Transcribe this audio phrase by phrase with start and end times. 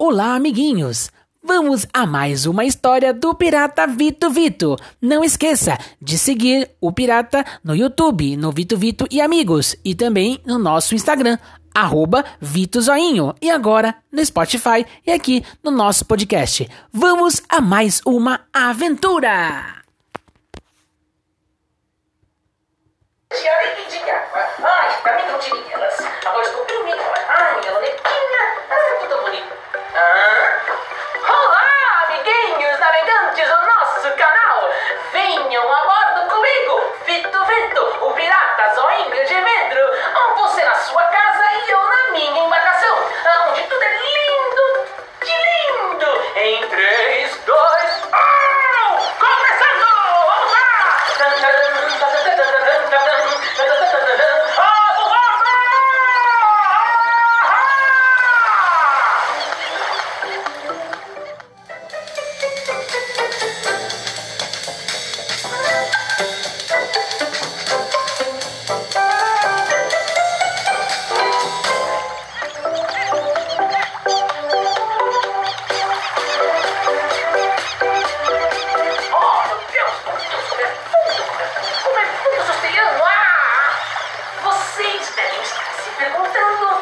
[0.00, 1.10] Olá, amiguinhos!
[1.42, 4.76] Vamos a mais uma história do Pirata Vito Vito.
[5.02, 10.40] Não esqueça de seguir o Pirata no YouTube, no Vito Vito e Amigos, e também
[10.46, 11.36] no nosso Instagram,
[11.74, 16.70] arroba Vitozoinho, e agora no Spotify e aqui no nosso podcast.
[16.92, 19.82] Vamos a mais uma aventura!
[24.62, 25.98] Ai, pra mim não tinha elas.
[26.24, 27.02] Agora estou dormindo.
[27.28, 28.07] Ai, ela nem...
[86.16, 86.77] ご参考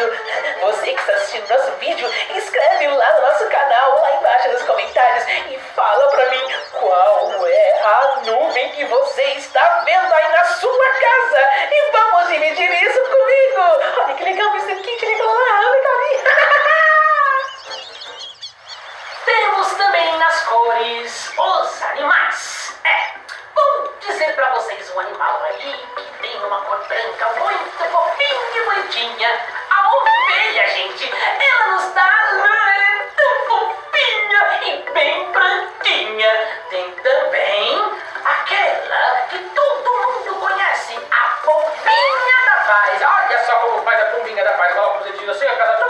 [0.00, 4.62] assistindo, você que está assistindo nosso vídeo, inscreve lá no nosso canal, lá embaixo nos
[4.62, 10.44] comentários e fala pra mim qual é a nuvem que você está vendo aí na
[10.44, 11.48] sua casa.
[11.70, 13.60] E vamos dividir isso comigo.
[13.98, 16.24] Olha que legal isso aqui, que legal lá, legal ali.
[19.24, 21.32] Temos também nas cores
[44.70, 45.89] casal, você diz assim, casal,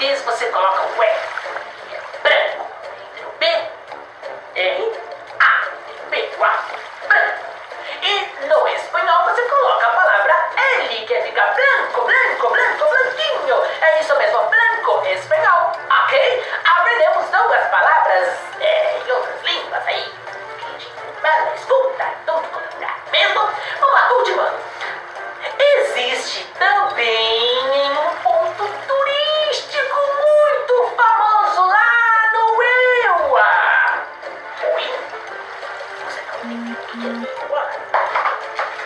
[0.00, 1.10] português você coloca o E.
[2.22, 2.66] Branco.
[3.02, 3.46] Entre o B,
[4.54, 4.92] R,
[5.38, 5.68] A.
[6.08, 6.64] B o A.
[7.06, 7.44] Branco.
[8.02, 10.34] E no espanhol você coloca a palavra
[10.78, 13.62] L, que é fica branco, branco, branco, branquinho.
[13.82, 15.72] É isso mesmo, branco espanhol.
[16.04, 16.44] Ok?
[16.64, 17.39] Aprendemos também.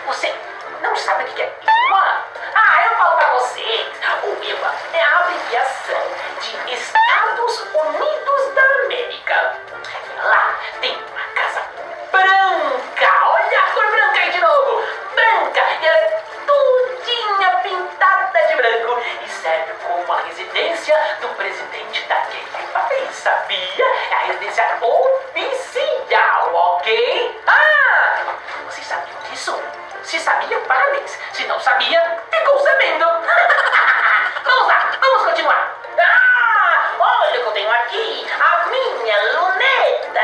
[0.07, 0.33] Você
[0.81, 1.74] não sabe o que é
[30.65, 31.17] parabéns.
[31.33, 32.01] Se não sabia,
[32.31, 33.05] ficou sabendo.
[34.43, 35.75] vamos lá, vamos continuar.
[35.99, 36.91] Ah!
[36.99, 38.27] Olha o que eu tenho aqui.
[38.39, 40.21] A minha luneta.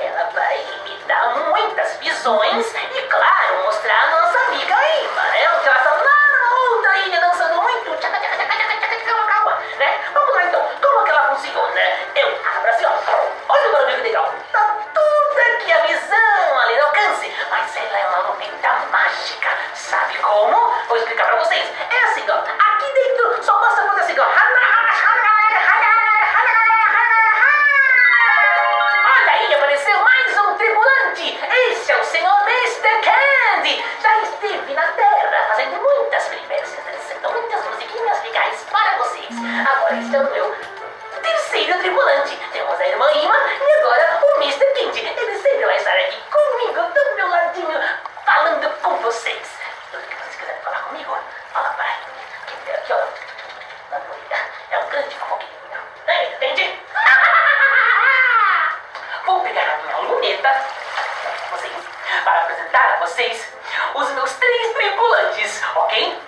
[0.00, 5.48] Ela vai me dar muitas visões e, claro, mostrar a nossa amiga Ima, né?
[5.48, 6.02] Porque ela está lá
[6.32, 7.37] na outra ilha dançando
[60.18, 60.64] a minha luneta
[61.50, 61.72] vocês,
[62.24, 63.52] para apresentar a vocês
[63.94, 66.22] os meus três tripulantes, ok?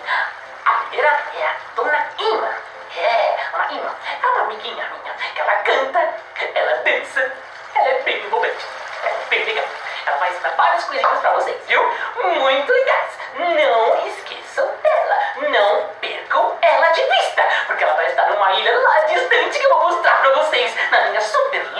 [0.65, 2.55] A primeira é a Dona Ima.
[2.95, 6.15] É, a Ima é uma amiguinha minha que ela canta,
[6.55, 7.33] ela dança,
[7.75, 8.65] ela é bem envolvente,
[9.03, 9.65] ela é bem legal.
[10.05, 11.83] Ela vai ensinar várias coisinhas pra vocês, viu?
[12.23, 13.11] Muito legais.
[13.35, 15.49] Não esqueçam dela.
[15.49, 19.69] Não percam ela de vista, porque ela vai estar numa ilha lá distante que eu
[19.69, 21.71] vou mostrar pra vocês na minha super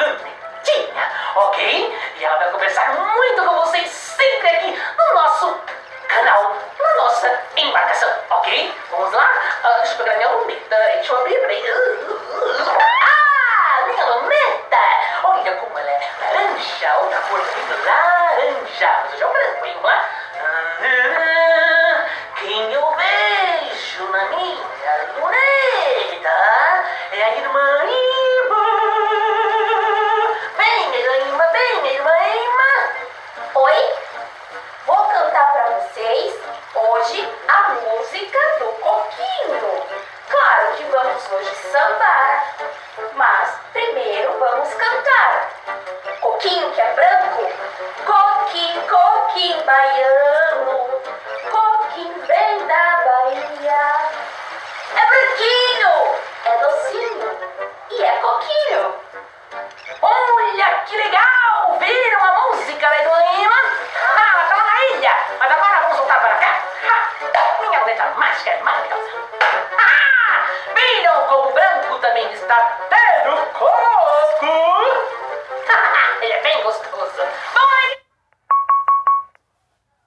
[1.36, 2.00] ok?
[2.18, 5.60] E ela vai conversar muito com vocês sempre aqui no nosso
[6.08, 8.74] canal, na nossa embarcação, ok?
[8.92, 9.30] Vamos lá?
[9.64, 10.76] Ah, deixa eu pegar minha luneta.
[10.96, 11.64] Deixa eu abrir, peraí.
[12.78, 14.78] Ah, minha luneta!
[15.24, 16.96] Olha como ela é laranja.
[17.02, 19.00] Outra cor bonita, laranja.
[19.04, 19.74] Mas hoje é o branco, hein?
[19.82, 20.10] Vamos lá?
[41.32, 42.56] Hoje sambar,
[43.14, 45.50] mas primeiro vamos cantar.
[46.20, 47.52] Coquinho que é branco,
[48.06, 51.02] coquinho, coquinho baiano,
[51.50, 54.10] coquinho vem da Bahia.
[54.96, 55.92] É branquinho,
[56.46, 57.38] é docinho
[57.92, 59.01] e é coquinho.
[76.64, 77.22] gostoso.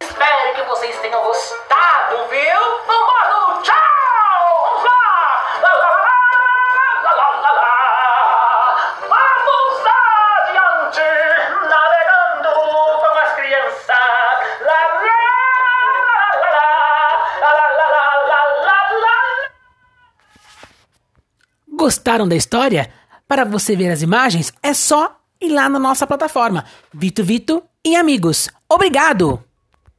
[0.01, 2.61] Espero que vocês tenham gostado, viu?
[2.87, 3.75] Vambora, tchau!
[4.63, 5.85] Vamos lá!
[7.03, 7.75] lá, lá, lá.
[21.69, 22.93] Gostaram da história?
[23.27, 27.95] Para você ver as imagens, é só ir lá na nossa plataforma Vito Vito e
[27.97, 28.49] Amigos.
[28.69, 29.43] Obrigado!